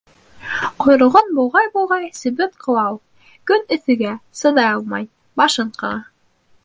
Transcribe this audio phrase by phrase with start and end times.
[0.83, 2.97] Ҡойроғон болғай-болғай себен ҡыуа ул,
[3.51, 5.07] көн эҫегә, сыҙай алмай,
[5.43, 6.01] башын ҡаға.